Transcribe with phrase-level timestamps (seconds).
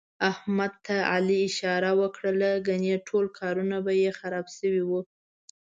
[0.31, 5.01] احمد ته علي اشاره ور کړله، ګني ټول کارونه به یې خراب شوي وو.